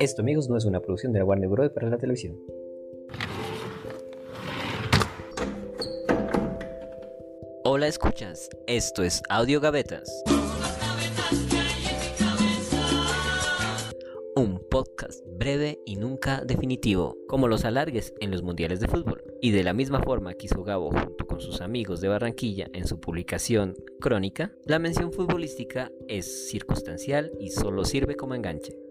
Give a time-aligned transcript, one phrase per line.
[0.00, 1.70] Esto, amigos, no es una producción de la Warner Bros.
[1.70, 2.38] para la televisión.
[7.64, 8.48] Hola, escuchas.
[8.68, 10.22] Esto es Audio Gavetas.
[14.36, 19.24] Un podcast breve y nunca definitivo, como los alargues en los mundiales de fútbol.
[19.42, 22.86] Y de la misma forma que hizo Gabo junto con sus amigos de Barranquilla en
[22.86, 28.87] su publicación Crónica, la mención futbolística es circunstancial y solo sirve como enganche.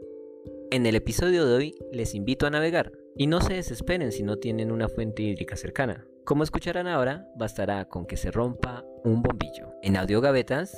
[0.69, 4.35] En el episodio de hoy les invito a navegar y no se desesperen si no
[4.35, 6.05] tienen una fuente hídrica cercana.
[6.25, 9.69] Como escucharán ahora, bastará con que se rompa un bombillo.
[9.81, 10.77] En Audio Gavetas,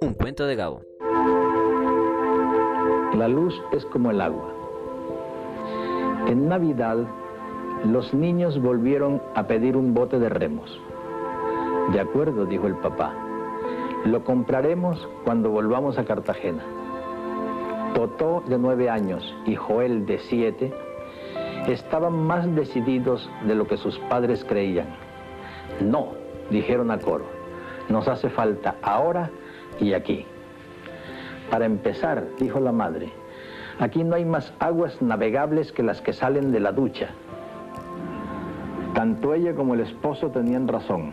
[0.00, 0.80] un cuento de Gabo.
[3.18, 4.54] La luz es como el agua.
[6.26, 6.96] En Navidad,
[7.84, 10.70] los niños volvieron a pedir un bote de remos.
[11.92, 13.29] De acuerdo, dijo el papá.
[14.04, 16.62] Lo compraremos cuando volvamos a Cartagena.
[17.94, 20.72] Totó, de nueve años, y Joel, de siete,
[21.68, 24.88] estaban más decididos de lo que sus padres creían.
[25.80, 26.12] No,
[26.50, 27.26] dijeron a coro,
[27.90, 29.30] nos hace falta ahora
[29.78, 30.24] y aquí.
[31.50, 33.10] Para empezar, dijo la madre,
[33.78, 37.10] aquí no hay más aguas navegables que las que salen de la ducha.
[38.94, 41.12] Tanto ella como el esposo tenían razón.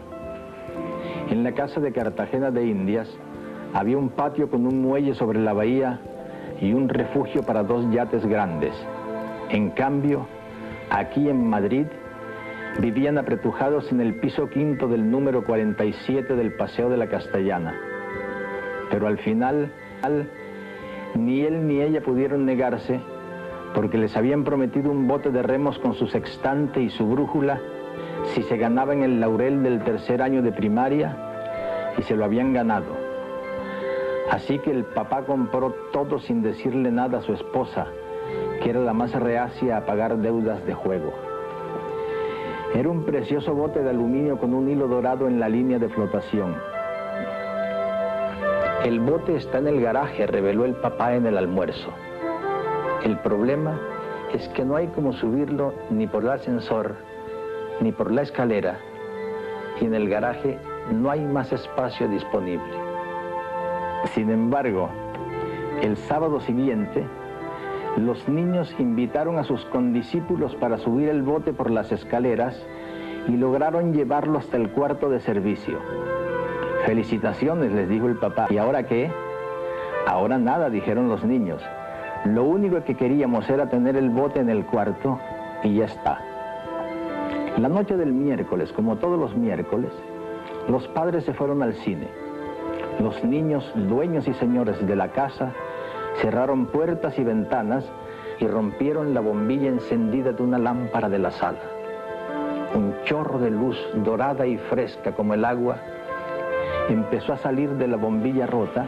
[1.30, 3.10] En la casa de Cartagena de Indias
[3.74, 6.00] había un patio con un muelle sobre la bahía
[6.62, 8.74] y un refugio para dos yates grandes.
[9.50, 10.26] En cambio,
[10.90, 11.86] aquí en Madrid
[12.80, 17.76] vivían apretujados en el piso quinto del número 47 del Paseo de la Castellana.
[18.90, 19.70] Pero al final,
[21.14, 23.02] ni él ni ella pudieron negarse
[23.76, 27.60] porque les habían prometido un bote de remos con su sextante y su brújula
[28.34, 31.16] si se ganaban el laurel del tercer año de primaria
[31.98, 33.08] y se lo habían ganado.
[34.32, 37.88] Así que el papá compró todo sin decirle nada a su esposa,
[38.62, 41.14] que era la más reacia a pagar deudas de juego.
[42.76, 46.56] Era un precioso bote de aluminio con un hilo dorado en la línea de flotación.
[48.84, 51.92] El bote está en el garaje, reveló el papá en el almuerzo.
[53.04, 53.80] El problema
[54.34, 56.96] es que no hay como subirlo ni por el ascensor,
[57.82, 58.80] ni por la escalera,
[59.80, 60.58] y en el garaje
[60.92, 62.74] no hay más espacio disponible.
[64.14, 64.90] Sin embargo,
[65.82, 67.06] el sábado siguiente,
[67.98, 72.56] los niños invitaron a sus condiscípulos para subir el bote por las escaleras
[73.28, 75.80] y lograron llevarlo hasta el cuarto de servicio.
[76.86, 78.48] Felicitaciones, les dijo el papá.
[78.50, 79.12] ¿Y ahora qué?
[80.06, 81.62] Ahora nada, dijeron los niños.
[82.26, 85.20] Lo único que queríamos era tener el bote en el cuarto
[85.64, 86.22] y ya está.
[87.58, 89.90] La noche del miércoles, como todos los miércoles,
[90.70, 92.08] los padres se fueron al cine.
[93.00, 95.54] Los niños, dueños y señores de la casa,
[96.22, 97.84] cerraron puertas y ventanas
[98.40, 101.58] y rompieron la bombilla encendida de una lámpara de la sala.
[102.76, 105.78] Un chorro de luz dorada y fresca como el agua
[106.90, 108.86] empezó a salir de la bombilla rota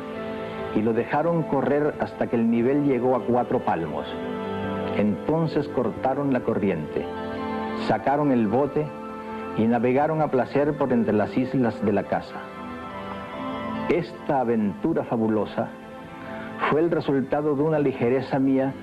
[0.76, 4.06] y lo dejaron correr hasta que el nivel llegó a cuatro palmos.
[4.96, 7.04] Entonces cortaron la corriente
[7.88, 8.86] sacaron el bote
[9.58, 12.36] y navegaron a placer por entre las islas de la casa.
[13.90, 15.70] Esta aventura fabulosa
[16.70, 18.74] fue el resultado de una ligereza mía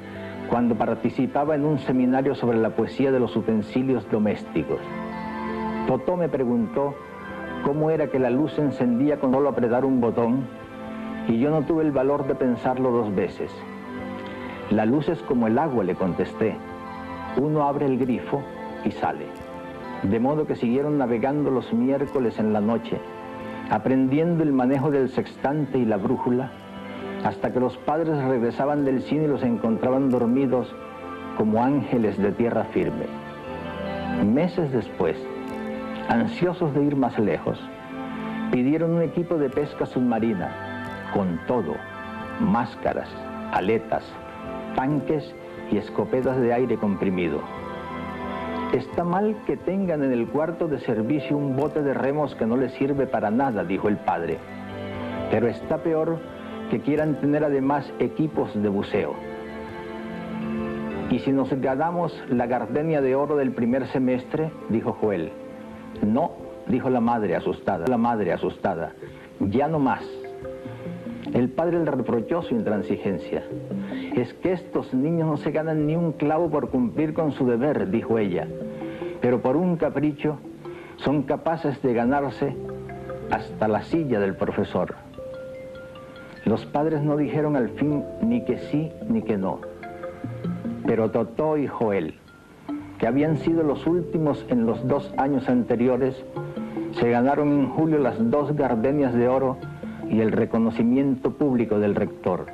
[0.51, 4.81] cuando participaba en un seminario sobre la poesía de los utensilios domésticos.
[5.87, 6.95] Totó me preguntó
[7.65, 10.47] cómo era que la luz se encendía con solo apretar un botón
[11.29, 13.51] y yo no tuve el valor de pensarlo dos veces.
[14.71, 16.57] La luz es como el agua, le contesté.
[17.41, 18.43] Uno abre el grifo
[18.87, 19.27] y sale.
[20.03, 22.99] De modo que siguieron navegando los miércoles en la noche,
[23.71, 26.53] aprendiendo el manejo del sextante y la brújula,
[27.25, 30.73] hasta que los padres regresaban del cine y los encontraban dormidos
[31.37, 33.07] como ángeles de tierra firme.
[34.25, 35.17] Meses después,
[36.09, 37.59] ansiosos de ir más lejos,
[38.53, 41.75] pidieron un equipo de pesca submarina, con todo,
[42.41, 43.09] máscaras,
[43.53, 44.05] aletas,
[44.77, 45.35] tanques
[45.71, 47.41] y escopetas de aire comprimido.
[48.73, 52.57] Está mal que tengan en el cuarto de servicio un bote de remos que no
[52.57, 54.39] les sirve para nada, dijo el padre.
[55.31, 56.19] Pero está peor
[56.71, 59.15] que quieran tener además equipos de buceo.
[61.11, 64.51] ¿Y si nos ganamos la gardenia de oro del primer semestre?
[64.69, 65.31] dijo Joel.
[66.05, 66.33] No,
[66.67, 67.87] dijo la madre asustada.
[67.87, 68.93] La madre asustada.
[69.39, 70.05] Ya no más.
[71.33, 73.43] El padre le reprochó su intransigencia.
[74.15, 77.91] Es que estos niños no se ganan ni un clavo por cumplir con su deber,
[77.91, 78.47] dijo ella,
[79.21, 80.39] pero por un capricho
[80.97, 82.57] son capaces de ganarse
[83.31, 84.95] hasta la silla del profesor.
[86.45, 89.61] Los padres no dijeron al fin ni que sí ni que no.
[90.87, 92.15] Pero Totó y Joel,
[92.99, 96.25] que habían sido los últimos en los dos años anteriores,
[96.93, 99.59] se ganaron en julio las dos gardenias de oro
[100.17, 102.47] y el reconocimiento público del rector.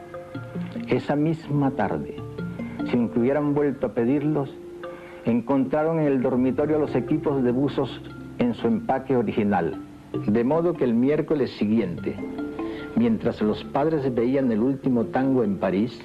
[0.88, 2.16] Esa misma tarde,
[2.90, 4.52] sin que hubieran vuelto a pedirlos,
[5.24, 8.02] encontraron en el dormitorio los equipos de buzos
[8.38, 9.80] en su empaque original,
[10.26, 12.16] de modo que el miércoles siguiente,
[12.96, 16.04] mientras los padres veían el último tango en París,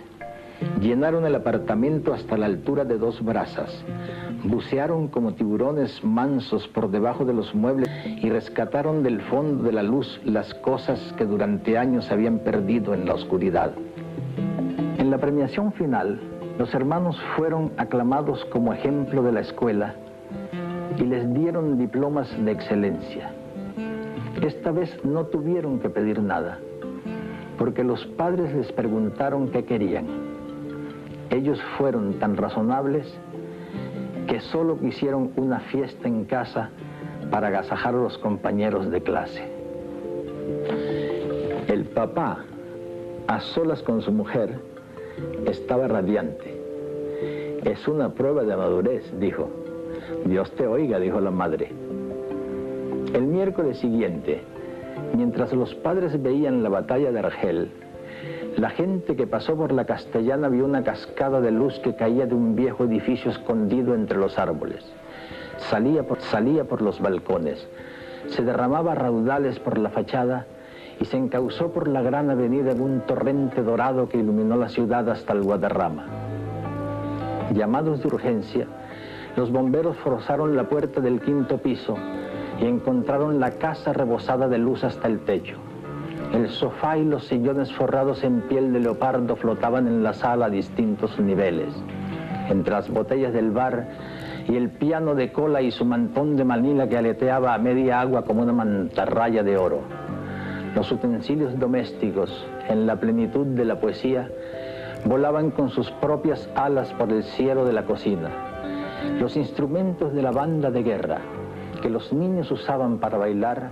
[0.88, 3.84] llenaron el apartamento hasta la altura de dos brazas,
[4.46, 9.84] bucearon como tiburones mansos por debajo de los muebles y rescataron del fondo de la
[9.84, 13.74] luz las cosas que durante años habían perdido en la oscuridad.
[14.98, 16.22] En la premiación final,
[16.58, 19.94] los hermanos fueron aclamados como ejemplo de la escuela
[20.98, 23.32] y les dieron diplomas de excelencia.
[24.42, 26.60] Esta vez no tuvieron que pedir nada,
[27.58, 30.37] porque los padres les preguntaron qué querían.
[31.30, 33.06] Ellos fueron tan razonables
[34.28, 36.70] que solo quisieron una fiesta en casa
[37.32, 39.44] para agasajar a los compañeros de clase.
[41.68, 42.46] El papá,
[43.28, 44.60] a solas con su mujer,
[45.46, 46.56] estaba radiante.
[47.64, 49.50] Es una prueba de madurez, dijo.
[50.26, 51.70] Dios te oiga, dijo la madre.
[53.14, 54.42] El miércoles siguiente,
[55.14, 57.72] mientras los padres veían la batalla de Argel,
[58.58, 62.34] la gente que pasó por la castellana vio una cascada de luz que caía de
[62.34, 64.84] un viejo edificio escondido entre los árboles.
[65.58, 67.68] Salía por, salía por los balcones,
[68.30, 70.48] se derramaba raudales por la fachada
[71.00, 75.08] y se encauzó por la gran avenida en un torrente dorado que iluminó la ciudad
[75.08, 76.06] hasta el Guadarrama.
[77.54, 78.66] Llamados de urgencia,
[79.36, 81.96] los bomberos forzaron la puerta del quinto piso
[82.60, 85.58] y encontraron la casa rebosada de luz hasta el techo.
[86.34, 90.50] El sofá y los sillones forrados en piel de leopardo flotaban en la sala a
[90.50, 91.74] distintos niveles.
[92.50, 93.88] Entre las botellas del bar
[94.48, 98.24] y el piano de cola y su mantón de manila que aleteaba a media agua
[98.24, 99.82] como una mantarraya de oro.
[100.76, 104.30] Los utensilios domésticos, en la plenitud de la poesía,
[105.06, 108.30] volaban con sus propias alas por el cielo de la cocina.
[109.20, 111.20] Los instrumentos de la banda de guerra,
[111.82, 113.72] que los niños usaban para bailar,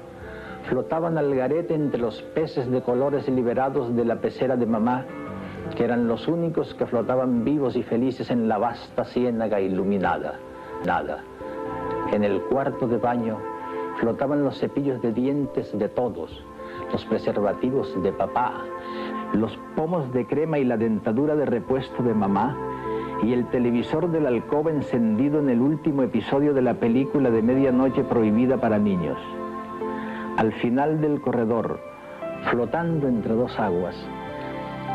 [0.68, 5.06] flotaban al garete entre los peces de colores liberados de la pecera de mamá,
[5.76, 10.40] que eran los únicos que flotaban vivos y felices en la vasta ciénaga iluminada.
[10.86, 11.24] Nada.
[12.12, 13.38] En el cuarto de baño
[14.00, 16.44] flotaban los cepillos de dientes de todos,
[16.92, 18.54] los preservativos de papá,
[19.34, 22.56] los pomos de crema y la dentadura de repuesto de mamá,
[23.24, 27.42] y el televisor de la alcoba encendido en el último episodio de la película de
[27.42, 29.18] medianoche prohibida para niños.
[30.38, 31.80] Al final del corredor,
[32.50, 33.96] flotando entre dos aguas,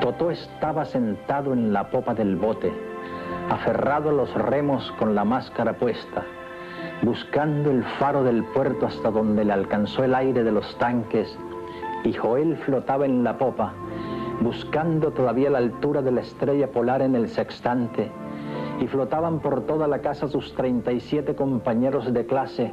[0.00, 2.72] Totó estaba sentado en la popa del bote,
[3.50, 6.24] aferrado a los remos con la máscara puesta,
[7.02, 11.38] buscando el faro del puerto hasta donde le alcanzó el aire de los tanques,
[12.02, 13.74] y Joel flotaba en la popa,
[14.40, 18.10] buscando todavía la altura de la estrella polar en el sextante,
[18.80, 22.72] y flotaban por toda la casa sus 37 compañeros de clase,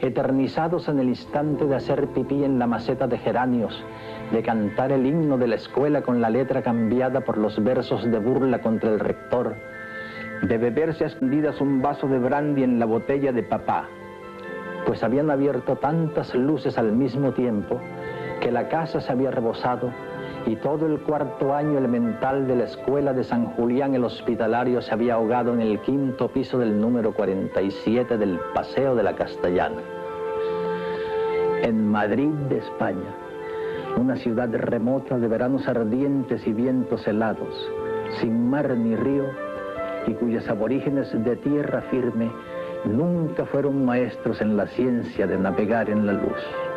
[0.00, 3.84] eternizados en el instante de hacer pipí en la maceta de geranios,
[4.30, 8.18] de cantar el himno de la escuela con la letra cambiada por los versos de
[8.20, 9.56] burla contra el rector,
[10.42, 13.88] de beberse a escondidas un vaso de brandy en la botella de papá,
[14.86, 17.80] pues habían abierto tantas luces al mismo tiempo
[18.40, 19.90] que la casa se había rebosado
[20.46, 24.92] y todo el cuarto año elemental de la escuela de San Julián el Hospitalario se
[24.92, 29.82] había ahogado en el quinto piso del número 47 del Paseo de la Castellana.
[31.62, 33.14] En Madrid de España,
[33.96, 37.70] una ciudad remota de veranos ardientes y vientos helados,
[38.20, 39.24] sin mar ni río,
[40.06, 42.30] y cuyos aborígenes de tierra firme
[42.84, 46.69] nunca fueron maestros en la ciencia de navegar en la luz.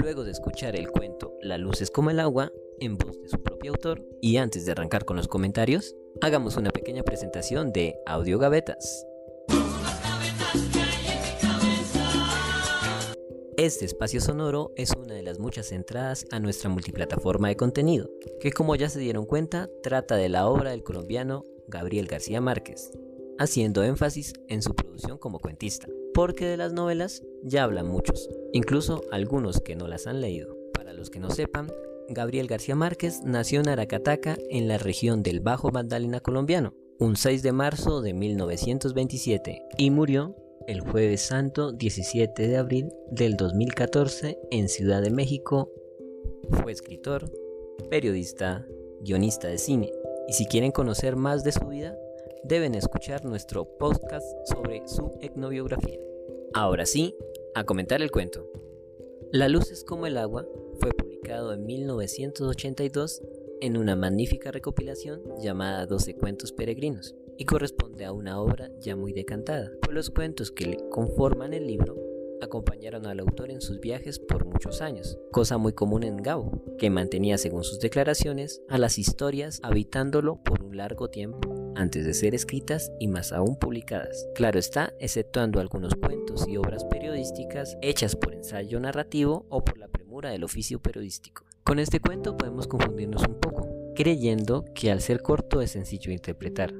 [0.00, 3.40] Luego de escuchar el cuento La luz es como el agua, en voz de su
[3.42, 8.38] propio autor, y antes de arrancar con los comentarios, hagamos una pequeña presentación de Audio
[8.38, 9.06] Gavetas.
[13.56, 18.10] Este espacio sonoro es una de las muchas entradas a nuestra multiplataforma de contenido,
[18.40, 22.90] que como ya se dieron cuenta, trata de la obra del colombiano Gabriel García Márquez,
[23.38, 29.02] haciendo énfasis en su producción como cuentista porque de las novelas ya hablan muchos, incluso
[29.10, 30.56] algunos que no las han leído.
[30.72, 31.68] Para los que no sepan,
[32.08, 37.42] Gabriel García Márquez nació en Aracataca, en la región del Bajo Magdalena colombiano, un 6
[37.42, 40.36] de marzo de 1927 y murió
[40.68, 45.70] el jueves santo 17 de abril del 2014 en Ciudad de México.
[46.50, 47.30] Fue escritor,
[47.90, 48.66] periodista,
[49.00, 49.92] guionista de cine
[50.28, 51.96] y si quieren conocer más de su vida,
[52.44, 55.98] deben escuchar nuestro podcast sobre su etnobiografía.
[56.52, 57.16] Ahora sí,
[57.54, 58.46] a comentar el cuento.
[59.32, 60.46] La luz es como el agua
[60.78, 63.22] fue publicado en 1982
[63.62, 69.12] en una magnífica recopilación llamada 12 cuentos peregrinos y corresponde a una obra ya muy
[69.12, 71.96] decantada, pues los cuentos que le conforman el libro
[72.42, 76.90] acompañaron al autor en sus viajes por muchos años, cosa muy común en Gabo, que
[76.90, 82.34] mantenía según sus declaraciones a las historias habitándolo por un largo tiempo antes de ser
[82.34, 84.26] escritas y más aún publicadas.
[84.34, 89.88] Claro está, exceptuando algunos cuentos y obras periodísticas hechas por ensayo narrativo o por la
[89.88, 91.44] premura del oficio periodístico.
[91.64, 96.74] Con este cuento podemos confundirnos un poco, creyendo que al ser corto es sencillo interpretar.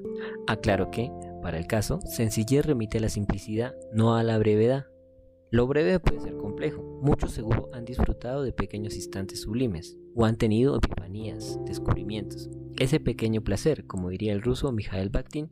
[0.47, 1.11] Aclaro que,
[1.43, 4.87] para el caso, sencillez remite a la simplicidad, no a la brevedad.
[5.55, 6.83] Lo breve puede ser complejo.
[7.01, 12.51] Muchos seguro han disfrutado de pequeños instantes sublimes o han tenido epifanías, descubrimientos.
[12.77, 15.51] Ese pequeño placer, como diría el ruso Mikhail Bakhtin,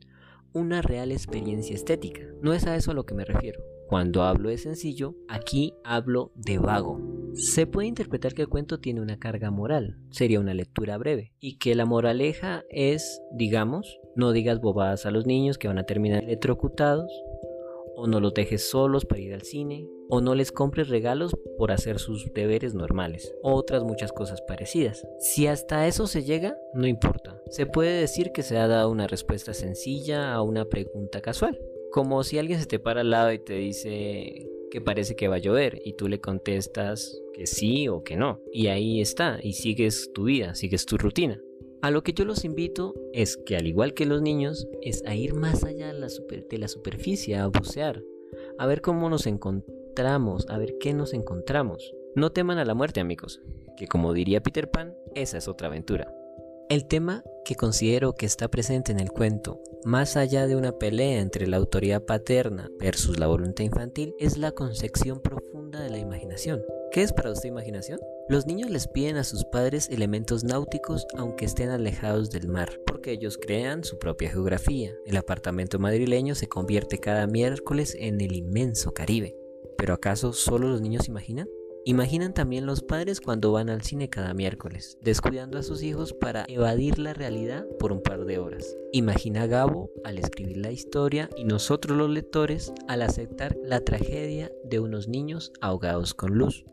[0.51, 2.21] una real experiencia estética.
[2.41, 3.63] No es a eso a lo que me refiero.
[3.87, 6.99] Cuando hablo de sencillo, aquí hablo de vago.
[7.33, 11.59] Se puede interpretar que el cuento tiene una carga moral, sería una lectura breve, y
[11.59, 16.25] que la moraleja es, digamos, no digas bobadas a los niños que van a terminar
[16.25, 17.09] electrocutados,
[17.95, 21.71] o no los dejes solos para ir al cine, o no les compres regalos por
[21.71, 25.05] hacer sus deberes normales, o otras muchas cosas parecidas.
[25.19, 27.41] Si hasta eso se llega, no importa.
[27.49, 31.59] Se puede decir que se ha dado una respuesta sencilla a una pregunta casual,
[31.91, 35.35] como si alguien se te para al lado y te dice que parece que va
[35.35, 38.41] a llover y tú le contestas que sí o que no.
[38.51, 41.39] Y ahí está, y sigues tu vida, sigues tu rutina.
[41.83, 45.15] A lo que yo los invito es que al igual que los niños, es a
[45.15, 45.99] ir más allá de
[46.57, 48.01] la, superficie, a bucear,
[48.57, 51.93] a ver cómo nos encontramos, a ver qué nos encontramos.
[52.15, 53.41] No teman a la muerte amigos,
[53.75, 56.09] que como diría Peter Pan, esa es otra aventura.
[56.69, 61.19] El tema que considero que está presente en el cuento, más allá de una pelea
[61.19, 66.63] entre la autoridad paterna versus la voluntad infantil, es la concepción profunda de la imaginación.
[66.93, 67.99] ¿Qué es para usted imaginación?
[68.29, 73.11] Los niños les piden a sus padres elementos náuticos aunque estén alejados del mar, porque
[73.11, 74.95] ellos crean su propia geografía.
[75.05, 79.35] El apartamento madrileño se convierte cada miércoles en el inmenso Caribe.
[79.77, 81.49] ¿Pero acaso solo los niños imaginan?
[81.83, 86.45] Imaginan también los padres cuando van al cine cada miércoles, descuidando a sus hijos para
[86.47, 88.77] evadir la realidad por un par de horas.
[88.93, 94.79] Imagina Gabo al escribir la historia y nosotros los lectores al aceptar la tragedia de
[94.79, 96.63] unos niños ahogados con luz.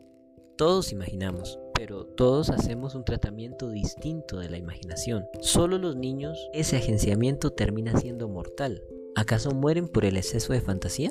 [0.61, 5.25] Todos imaginamos, pero todos hacemos un tratamiento distinto de la imaginación.
[5.39, 8.83] Solo los niños, ese agenciamiento termina siendo mortal.
[9.15, 11.09] ¿Acaso mueren por el exceso de fantasía?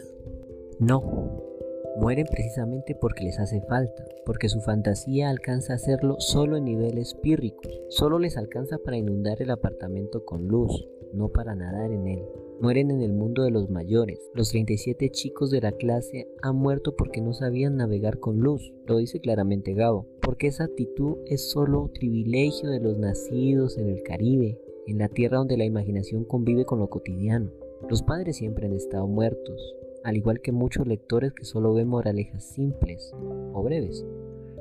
[0.78, 1.49] No.
[1.98, 7.14] Mueren precisamente porque les hace falta, porque su fantasía alcanza a hacerlo solo en niveles
[7.14, 12.22] pírricos, solo les alcanza para inundar el apartamento con luz, no para nadar en él.
[12.60, 14.30] Mueren en el mundo de los mayores.
[14.34, 18.74] Los 37 chicos de la clase han muerto porque no sabían navegar con luz.
[18.86, 20.06] Lo dice claramente Gabo.
[20.20, 25.38] Porque esa actitud es solo privilegio de los nacidos en el Caribe, en la tierra
[25.38, 27.50] donde la imaginación convive con lo cotidiano.
[27.88, 32.44] Los padres siempre han estado muertos, al igual que muchos lectores que solo ven moralejas
[32.44, 33.12] simples
[33.52, 34.04] o breves.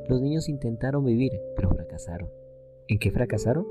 [0.07, 2.29] Los niños intentaron vivir, pero fracasaron.
[2.87, 3.65] ¿En qué fracasaron?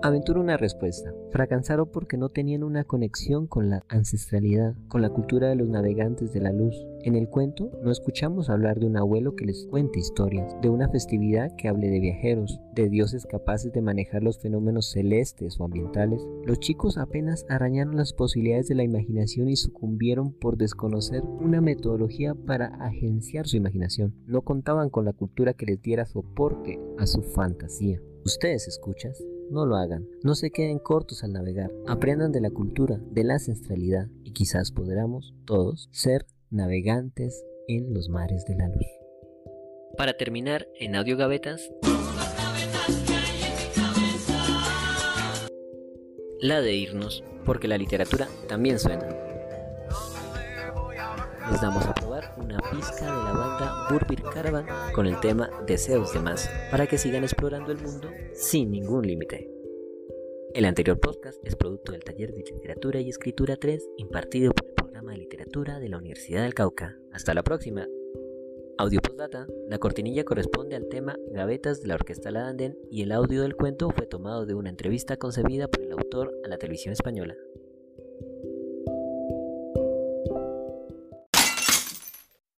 [0.00, 1.12] Aventura una respuesta.
[1.32, 6.32] Fracasaron porque no tenían una conexión con la ancestralidad, con la cultura de los navegantes
[6.32, 6.86] de la luz.
[7.02, 10.88] En el cuento no escuchamos hablar de un abuelo que les cuente historias, de una
[10.88, 16.24] festividad que hable de viajeros, de dioses capaces de manejar los fenómenos celestes o ambientales.
[16.44, 22.36] Los chicos apenas arañaron las posibilidades de la imaginación y sucumbieron por desconocer una metodología
[22.36, 24.14] para agenciar su imaginación.
[24.26, 28.00] No contaban con la cultura que les diera soporte a su fantasía.
[28.24, 30.06] Ustedes escuchas no lo hagan.
[30.22, 31.70] No se queden cortos al navegar.
[31.86, 38.08] Aprendan de la cultura, de la ancestralidad y quizás podamos todos ser navegantes en los
[38.08, 38.86] mares de la luz.
[39.96, 41.70] Para terminar, en audio gavetas,
[46.40, 49.27] la de irnos, porque la literatura también suena.
[51.50, 56.12] Les damos a probar una pizca de la banda Burbir Caravan con el tema Deseos
[56.12, 59.50] de Más, para que sigan explorando el mundo sin ningún límite.
[60.52, 64.74] El anterior podcast es producto del taller de literatura y escritura 3 impartido por el
[64.74, 66.98] programa de literatura de la Universidad del Cauca.
[67.12, 67.86] Hasta la próxima.
[68.76, 73.12] Audio postdata, la cortinilla corresponde al tema Gavetas de la Orquesta La Andén y el
[73.12, 76.92] audio del cuento fue tomado de una entrevista concebida por el autor a la televisión
[76.92, 77.34] española.